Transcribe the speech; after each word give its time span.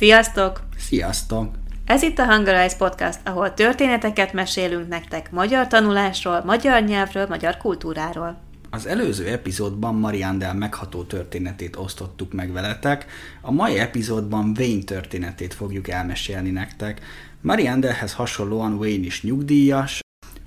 Sziasztok! 0.00 0.60
Sziasztok! 0.76 1.54
Ez 1.86 2.02
itt 2.02 2.18
a 2.18 2.24
Hungarize 2.24 2.76
Podcast, 2.76 3.18
ahol 3.24 3.54
történeteket 3.54 4.32
mesélünk 4.32 4.88
nektek 4.88 5.30
magyar 5.30 5.66
tanulásról, 5.66 6.42
magyar 6.44 6.82
nyelvről, 6.82 7.26
magyar 7.26 7.56
kultúráról. 7.56 8.38
Az 8.70 8.86
előző 8.86 9.26
epizódban 9.26 9.94
Mariandel 9.94 10.54
megható 10.54 11.02
történetét 11.02 11.76
osztottuk 11.76 12.32
meg 12.32 12.52
veletek, 12.52 13.06
a 13.40 13.52
mai 13.52 13.78
epizódban 13.78 14.54
Wayne 14.58 14.84
történetét 14.84 15.54
fogjuk 15.54 15.88
elmesélni 15.88 16.50
nektek. 16.50 17.00
Mariandelhez 17.40 18.12
hasonlóan 18.12 18.72
Wayne 18.72 19.06
is 19.06 19.22
nyugdíjas, 19.22 20.00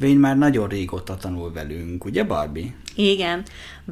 Wayne 0.03 0.19
már 0.19 0.37
nagyon 0.37 0.67
régóta 0.67 1.15
tanul 1.15 1.51
velünk, 1.53 2.05
ugye 2.05 2.23
Barbie? 2.23 2.73
Igen, 2.95 3.43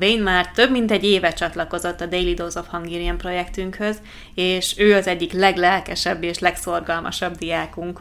Wayne 0.02 0.24
már 0.24 0.52
több 0.52 0.72
mint 0.72 0.92
egy 0.92 1.04
éve 1.04 1.34
csatlakozott 1.34 2.02
a 2.02 2.06
Daily 2.06 2.34
Dose 2.34 2.60
of 2.60 2.68
Hungarian 2.68 3.18
projektünkhöz, 3.18 4.02
és 4.36 4.76
ő 4.78 4.96
az 4.96 5.08
egyik 5.08 5.34
leglelkesebb 5.34 6.24
és 6.24 6.40
legszorgalmasabb 6.40 7.36
diákunk. 7.36 8.00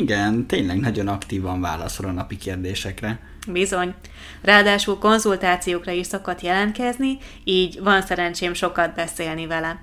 Igen, 0.00 0.46
tényleg 0.46 0.80
nagyon 0.80 1.08
aktívan 1.08 1.60
válaszol 1.60 2.06
a 2.06 2.12
napi 2.12 2.36
kérdésekre. 2.36 3.20
Bizony. 3.48 3.94
Ráadásul 4.42 4.98
konzultációkra 4.98 5.92
is 5.92 6.06
szokott 6.06 6.40
jelentkezni, 6.40 7.18
így 7.44 7.80
van 7.82 8.02
szerencsém 8.02 8.54
sokat 8.54 8.94
beszélni 8.94 9.46
vele. 9.46 9.80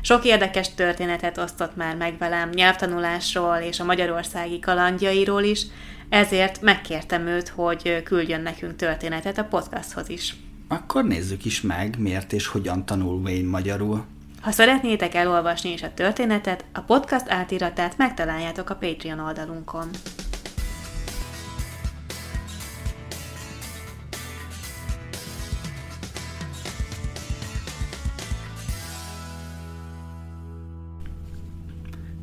Sok 0.00 0.24
érdekes 0.24 0.74
történetet 0.74 1.38
osztott 1.38 1.76
már 1.76 1.96
meg 1.96 2.18
velem 2.18 2.50
nyelvtanulásról 2.50 3.56
és 3.56 3.80
a 3.80 3.84
magyarországi 3.84 4.58
kalandjairól 4.58 5.42
is, 5.42 5.66
ezért 6.08 6.60
megkértem 6.60 7.26
őt, 7.26 7.48
hogy 7.48 8.02
küldjön 8.02 8.40
nekünk 8.40 8.76
történetet 8.76 9.38
a 9.38 9.44
podcasthoz 9.44 10.08
is. 10.08 10.36
Akkor 10.68 11.04
nézzük 11.04 11.44
is 11.44 11.60
meg, 11.60 11.94
miért 11.98 12.32
és 12.32 12.46
hogyan 12.46 12.86
tanul 12.86 13.20
Wayne 13.20 13.48
magyarul. 13.48 14.04
Ha 14.40 14.50
szeretnétek 14.50 15.14
elolvasni 15.14 15.72
is 15.72 15.82
a 15.82 15.94
történetet, 15.94 16.64
a 16.72 16.80
podcast 16.80 17.28
átiratát 17.28 17.96
megtaláljátok 17.96 18.70
a 18.70 18.74
Patreon 18.76 19.18
oldalunkon. 19.18 19.88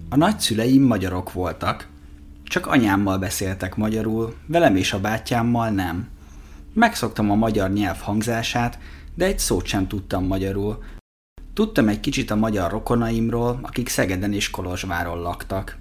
A 0.10 0.16
nagyszüleim 0.16 0.84
magyarok 0.84 1.34
voltak, 1.34 1.88
csak 2.44 2.68
anyámmal 2.68 3.18
beszéltek 3.18 3.76
magyarul, 3.76 4.36
velem 4.46 4.76
és 4.76 4.94
a 4.94 5.00
bátyámmal 5.00 5.70
nem. 5.70 6.08
Megszoktam 6.74 7.32
a 7.32 7.36
magyar 7.36 7.72
nyelv 7.72 8.00
hangzását, 8.00 8.80
de 9.16 9.26
egy 9.26 9.40
szót 9.40 9.66
sem 9.66 9.88
tudtam 9.88 10.26
magyarul. 10.26 10.84
Tudtam 11.54 11.88
egy 11.88 12.00
kicsit 12.00 12.32
a 12.32 12.36
magyar 12.36 12.72
rokonaimról, 12.72 13.60
akik 13.62 13.90
Szegeden 13.90 14.34
és 14.34 14.50
Kolozsváron 14.50 15.22
laktak. 15.22 15.78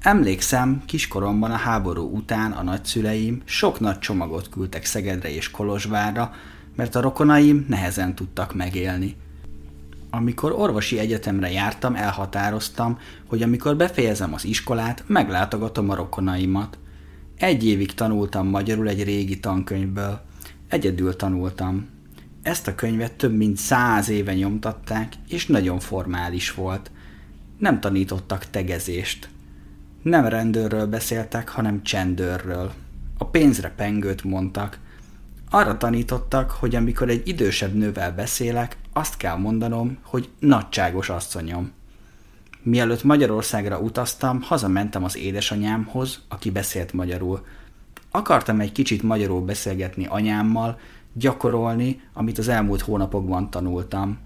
Emlékszem, 0.00 0.82
kiskoromban 0.86 1.50
a 1.50 1.56
háború 1.56 2.16
után 2.16 2.52
a 2.52 2.62
nagyszüleim 2.62 3.42
sok 3.44 3.80
nagy 3.80 3.98
csomagot 3.98 4.48
küldtek 4.48 4.84
Szegedre 4.84 5.34
és 5.34 5.50
Kolozsvárra, 5.50 6.32
mert 6.76 6.94
a 6.94 7.00
rokonaim 7.00 7.66
nehezen 7.68 8.14
tudtak 8.14 8.54
megélni. 8.54 9.16
Amikor 10.10 10.52
orvosi 10.52 10.98
egyetemre 10.98 11.50
jártam, 11.50 11.94
elhatároztam, 11.94 12.98
hogy 13.26 13.42
amikor 13.42 13.76
befejezem 13.76 14.34
az 14.34 14.44
iskolát, 14.44 15.04
meglátogatom 15.06 15.90
a 15.90 15.94
rokonaimat. 15.94 16.78
Egy 17.36 17.66
évig 17.66 17.94
tanultam 17.94 18.46
magyarul 18.48 18.88
egy 18.88 19.04
régi 19.04 19.40
tankönyvből. 19.40 20.20
Egyedül 20.68 21.16
tanultam. 21.16 21.88
Ezt 22.42 22.66
a 22.66 22.74
könyvet 22.74 23.12
több 23.12 23.36
mint 23.36 23.56
száz 23.56 24.08
éve 24.08 24.34
nyomtatták, 24.34 25.12
és 25.28 25.46
nagyon 25.46 25.78
formális 25.78 26.54
volt. 26.54 26.90
Nem 27.58 27.80
tanítottak 27.80 28.50
tegezést. 28.50 29.28
Nem 30.02 30.26
rendőrről 30.26 30.86
beszéltek, 30.86 31.48
hanem 31.48 31.82
csendőrről. 31.82 32.72
A 33.18 33.24
pénzre 33.24 33.72
pengőt 33.76 34.24
mondtak– 34.24 34.78
arra 35.50 35.76
tanítottak, 35.76 36.50
hogy 36.50 36.74
amikor 36.74 37.08
egy 37.08 37.28
idősebb 37.28 37.74
nővel 37.74 38.12
beszélek, 38.12 38.76
azt 38.92 39.16
kell 39.16 39.36
mondanom, 39.36 39.98
hogy 40.02 40.28
nagyságos 40.38 41.08
asszonyom. 41.08 41.72
Mielőtt 42.62 43.02
Magyarországra 43.02 43.78
utaztam, 43.78 44.42
hazamentem 44.42 45.04
az 45.04 45.16
édesanyámhoz, 45.16 46.20
aki 46.28 46.50
beszélt 46.50 46.92
magyarul. 46.92 47.46
Akartam 48.10 48.60
egy 48.60 48.72
kicsit 48.72 49.02
magyarul 49.02 49.40
beszélgetni 49.40 50.06
anyámmal, 50.06 50.78
gyakorolni, 51.12 52.00
amit 52.12 52.38
az 52.38 52.48
elmúlt 52.48 52.80
hónapokban 52.80 53.50
tanultam. 53.50 54.18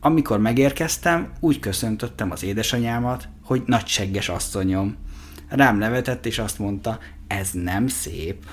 Amikor 0.00 0.38
megérkeztem, 0.38 1.32
úgy 1.40 1.58
köszöntöttem 1.58 2.30
az 2.30 2.42
édesanyámat, 2.42 3.28
hogy 3.44 3.62
nagysegges 3.66 4.28
asszonyom. 4.28 4.96
Rám 5.48 5.78
nevetett, 5.78 6.26
és 6.26 6.38
azt 6.38 6.58
mondta, 6.58 6.98
ez 7.26 7.50
nem 7.52 7.86
szép. 7.86 8.44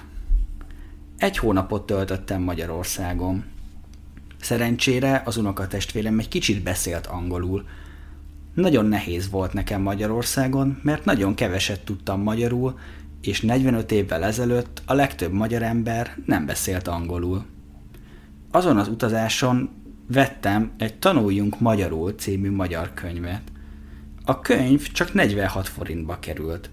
Egy 1.23 1.37
hónapot 1.37 1.85
töltöttem 1.85 2.41
Magyarországon. 2.41 3.43
Szerencsére 4.41 5.21
az 5.25 5.37
unokatestvérem 5.37 6.19
egy 6.19 6.27
kicsit 6.27 6.63
beszélt 6.63 7.07
angolul. 7.07 7.65
Nagyon 8.53 8.85
nehéz 8.85 9.29
volt 9.29 9.53
nekem 9.53 9.81
Magyarországon, 9.81 10.79
mert 10.81 11.05
nagyon 11.05 11.35
keveset 11.35 11.85
tudtam 11.85 12.21
magyarul, 12.21 12.79
és 13.21 13.41
45 13.41 13.91
évvel 13.91 14.23
ezelőtt 14.23 14.81
a 14.85 14.93
legtöbb 14.93 15.31
magyar 15.31 15.61
ember 15.61 16.17
nem 16.25 16.45
beszélt 16.45 16.87
angolul. 16.87 17.45
Azon 18.51 18.77
az 18.77 18.87
utazáson 18.87 19.69
vettem 20.07 20.71
egy 20.77 20.99
Tanuljunk 20.99 21.59
Magyarul 21.59 22.11
című 22.11 22.51
magyar 22.51 22.93
könyvet. 22.93 23.41
A 24.25 24.39
könyv 24.39 24.91
csak 24.91 25.13
46 25.13 25.67
forintba 25.67 26.19
került. 26.19 26.69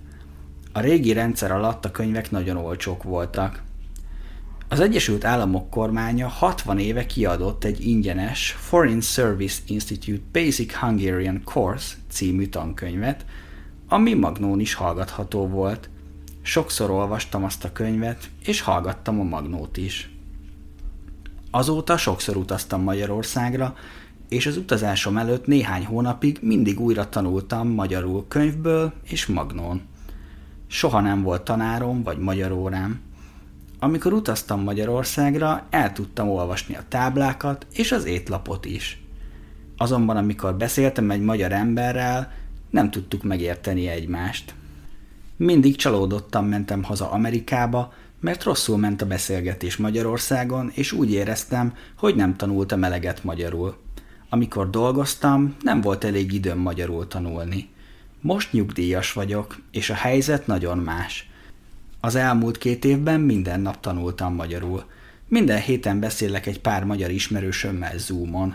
A 0.73 0.81
régi 0.81 1.13
rendszer 1.13 1.53
alatt 1.53 1.85
a 1.85 1.91
könyvek 1.91 2.31
nagyon 2.31 2.57
olcsók 2.57 3.03
voltak– 3.03 3.63
az 4.73 4.81
Egyesült 4.81 5.25
Államok 5.25 5.71
kormánya 5.71 6.29
60 6.29 6.79
éve 6.79 7.07
kiadott 7.07 7.65
egy 7.65 7.87
ingyenes 7.87 8.57
Foreign 8.59 9.01
Service 9.01 9.61
Institute 9.67 10.23
Basic 10.33 10.75
Hungarian 10.75 11.43
Course 11.45 11.95
című 12.09 12.47
tankönyvet, 12.47 13.25
ami 13.89 14.15
Magnón 14.15 14.61
is 14.61 14.75
hallgatható 14.75 15.47
volt. 15.47 15.89
Sokszor 16.43 16.91
olvastam 16.91 17.45
azt 17.45 17.65
a 17.65 17.73
könyvet, 17.73 18.31
és 18.45 18.61
hallgattam 18.61 19.21
a 19.21 19.23
Magnót 19.23 19.77
is. 19.77 20.11
Azóta 21.51 21.97
sokszor 21.97 22.37
utaztam 22.37 22.83
Magyarországra, 22.83 23.75
és 24.29 24.47
az 24.47 24.57
utazásom 24.57 25.17
előtt 25.17 25.47
néhány 25.47 25.85
hónapig 25.85 26.39
mindig 26.43 26.81
újra 26.81 27.09
tanultam 27.09 27.69
magyarul 27.69 28.25
könyvből 28.29 28.93
és 29.03 29.27
Magnón. 29.27 29.81
Soha 30.67 31.01
nem 31.01 31.23
volt 31.23 31.43
tanárom 31.43 32.03
vagy 32.03 32.19
magyar 32.19 32.53
órám. 32.53 33.01
Amikor 33.83 34.13
utaztam 34.13 34.63
Magyarországra, 34.63 35.67
el 35.71 35.93
tudtam 35.93 36.29
olvasni 36.29 36.75
a 36.75 36.85
táblákat 36.89 37.67
és 37.73 37.93
az 37.93 38.05
étlapot 38.05 38.65
is. 38.65 39.03
Azonban 39.77 40.17
amikor 40.17 40.55
beszéltem 40.55 41.11
egy 41.11 41.21
magyar 41.21 41.53
emberrel, 41.53 42.33
nem 42.71 42.91
tudtuk 42.91 43.23
megérteni 43.23 43.87
egymást. 43.87 44.55
Mindig 45.37 45.77
csalódottan 45.77 46.45
mentem 46.45 46.83
haza 46.83 47.11
Amerikába, 47.11 47.93
mert 48.21 48.43
rosszul 48.43 48.79
ment 48.79 49.03
a 49.03 49.07
beszélgetés 49.07 49.77
Magyarországon, 49.77 50.71
és 50.75 50.93
úgy 50.93 51.13
éreztem, 51.13 51.75
hogy 51.99 52.15
nem 52.15 52.37
tanultam 52.37 52.85
eleget 52.85 53.25
magyarul. 53.25 53.77
Amikor 54.29 54.71
dolgoztam, 54.71 55.57
nem 55.63 55.81
volt 55.81 56.05
elég 56.05 56.33
időm 56.33 56.59
magyarul 56.59 57.09
tanulni. 57.09 57.69
Most 58.21 58.53
nyugdíjas 58.53 59.13
vagyok, 59.13 59.61
és 59.71 59.91
a 59.91 59.95
helyzet 59.95 60.47
nagyon 60.47 60.79
más– 60.79 61.25
az 62.01 62.15
elmúlt 62.15 62.59
két 62.59 62.85
évben 62.85 63.21
minden 63.21 63.61
nap 63.61 63.81
tanultam 63.81 64.35
magyarul. 64.35 64.85
Minden 65.29 65.61
héten 65.61 66.01
beszélek 66.01 66.47
egy 66.47 66.61
pár 66.61 66.85
magyar 66.85 67.11
ismerősömmel 67.11 67.99
Zoomon. 67.99 68.55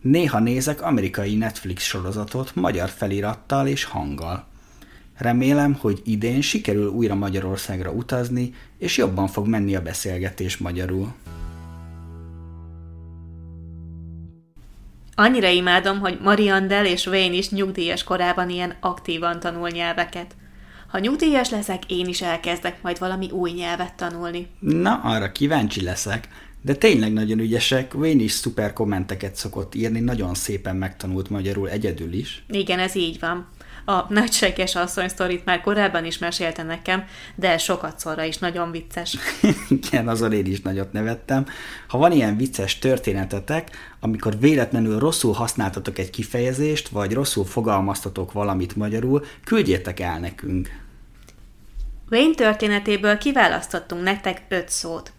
Néha 0.00 0.38
nézek 0.38 0.82
amerikai 0.82 1.36
Netflix 1.36 1.84
sorozatot 1.84 2.54
magyar 2.54 2.88
felirattal 2.88 3.66
és 3.66 3.84
hanggal. 3.84 4.46
Remélem, 5.16 5.74
hogy 5.74 6.00
idén 6.04 6.40
sikerül 6.40 6.88
újra 6.88 7.14
Magyarországra 7.14 7.90
utazni, 7.90 8.54
és 8.78 8.96
jobban 8.96 9.26
fog 9.26 9.46
menni 9.46 9.76
a 9.76 9.82
beszélgetés 9.82 10.56
magyarul. 10.56 11.14
Annyira 15.14 15.48
imádom, 15.48 15.98
hogy 15.98 16.18
Mariandel 16.22 16.86
és 16.86 17.06
Wayne 17.06 17.34
is 17.34 17.50
nyugdíjas 17.50 18.04
korában 18.04 18.50
ilyen 18.50 18.76
aktívan 18.80 19.40
tanul 19.40 19.68
nyelveket. 19.68 20.34
Ha 20.92 20.98
nyugdíjas 20.98 21.50
leszek, 21.50 21.82
én 21.86 22.06
is 22.06 22.22
elkezdek 22.22 22.82
majd 22.82 22.98
valami 22.98 23.30
új 23.30 23.50
nyelvet 23.50 23.94
tanulni. 23.94 24.46
Na, 24.58 25.00
arra 25.02 25.32
kíváncsi 25.32 25.82
leszek. 25.82 26.28
De 26.62 26.74
tényleg 26.74 27.12
nagyon 27.12 27.38
ügyesek, 27.38 27.94
Wayne 27.94 28.22
is 28.22 28.32
szuper 28.32 28.72
kommenteket 28.72 29.34
szokott 29.34 29.74
írni, 29.74 30.00
nagyon 30.00 30.34
szépen 30.34 30.76
megtanult 30.76 31.30
magyarul 31.30 31.68
egyedül 31.68 32.12
is. 32.12 32.44
Igen, 32.48 32.78
ez 32.78 32.96
így 32.96 33.20
van. 33.20 33.48
A 33.84 34.12
nagységes 34.12 34.74
asszony 34.74 35.08
sztorit 35.08 35.44
már 35.44 35.60
korábban 35.60 36.04
is 36.04 36.18
mesélte 36.18 36.62
nekem, 36.62 37.04
de 37.34 37.58
sokat 37.58 37.98
szorra 37.98 38.22
is 38.22 38.38
nagyon 38.38 38.70
vicces. 38.70 39.16
Igen, 39.68 40.08
azon 40.08 40.32
én 40.32 40.46
is 40.46 40.60
nagyot 40.60 40.92
nevettem. 40.92 41.46
Ha 41.88 41.98
van 41.98 42.12
ilyen 42.12 42.36
vicces 42.36 42.78
történetetek, 42.78 43.70
amikor 44.00 44.38
véletlenül 44.38 44.98
rosszul 44.98 45.32
használtatok 45.32 45.98
egy 45.98 46.10
kifejezést, 46.10 46.88
vagy 46.88 47.12
rosszul 47.12 47.44
fogalmaztatok 47.44 48.32
valamit 48.32 48.76
magyarul, 48.76 49.24
küldjétek 49.44 50.00
el 50.00 50.18
nekünk. 50.18 50.80
Wayne 52.10 52.34
történetéből 52.34 53.18
kiválasztottunk 53.18 54.02
nektek 54.02 54.42
öt 54.48 54.68
szót. 54.68 55.12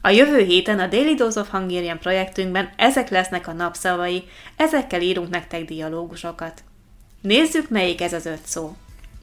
A 0.00 0.08
jövő 0.08 0.38
héten 0.38 0.78
a 0.78 0.86
Daily 0.86 1.14
Dose 1.14 1.40
of 1.40 1.50
Hungarian 1.50 1.98
projektünkben 1.98 2.70
ezek 2.76 3.08
lesznek 3.08 3.46
a 3.46 3.52
napszavai, 3.52 4.24
ezekkel 4.56 5.00
írunk 5.00 5.30
nektek 5.30 5.64
dialógusokat. 5.64 6.62
Nézzük, 7.20 7.68
melyik 7.68 8.00
ez 8.00 8.12
az 8.12 8.26
öt 8.26 8.46
szó. 8.46 8.76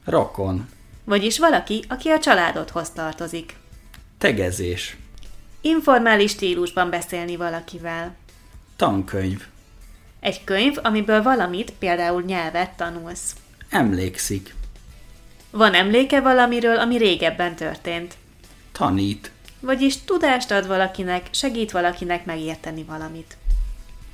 Rokon. 0.04 0.68
Vagyis 1.04 1.38
valaki, 1.38 1.84
aki 1.88 2.08
a 2.08 2.18
családodhoz 2.18 2.90
tartozik. 2.90 3.56
Tegezés. 4.18 4.96
Informális 5.60 6.30
stílusban 6.30 6.90
beszélni 6.90 7.36
valakivel. 7.36 8.14
Tankönyv. 8.76 9.46
Egy 10.20 10.44
könyv, 10.44 10.76
amiből 10.82 11.22
valamit, 11.22 11.70
például 11.70 12.22
nyelvet 12.22 12.70
tanulsz. 12.70 13.34
Emlékszik. 13.70 14.54
Van 15.50 15.74
emléke 15.74 16.20
valamiről, 16.20 16.78
ami 16.78 16.96
régebben 16.96 17.54
történt. 17.54 18.14
Tanít. 18.72 19.30
Vagyis 19.60 20.04
tudást 20.04 20.50
ad 20.50 20.66
valakinek, 20.66 21.28
segít 21.30 21.70
valakinek 21.70 22.24
megérteni 22.24 22.82
valamit. 22.82 23.36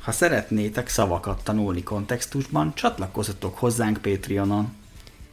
Ha 0.03 0.13
szeretnétek 0.13 0.89
szavakat 0.89 1.45
tanulni 1.45 1.83
kontextusban, 1.83 2.75
csatlakozzatok 2.75 3.59
hozzánk 3.59 4.03
Patreonon. 4.03 4.77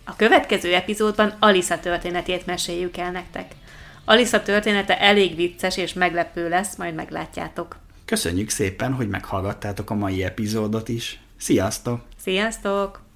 A 0.04 0.16
következő 0.16 0.74
epizódban 0.74 1.33
Alisa 1.39 1.80
történetét 1.80 2.45
meséljük 2.45 2.98
el 2.98 3.12
nektek. 3.12 3.51
Alisa 4.06 4.42
története 4.42 5.00
elég 5.00 5.36
vicces 5.36 5.77
és 5.77 5.94
meglepő 5.94 6.50
lesz, 6.50 6.75
majd 6.75 6.95
meglátjátok. 6.95 7.77
Köszönjük 8.06 8.50
szépen, 8.50 8.94
hogy 8.94 9.07
meghallgattátok 9.07 9.89
a 9.89 9.94
mai 9.94 10.24
epizódot 10.24 10.89
is. 10.89 11.19
Sziasztok! 11.38 12.01
Sziasztok! 12.21 13.08